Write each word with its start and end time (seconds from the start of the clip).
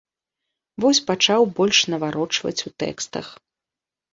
Вось 0.85 1.01
пачаў 1.09 1.41
больш 1.59 1.81
наварочваць 1.91 2.57
у 2.71 2.75
тэкстах. 2.85 3.33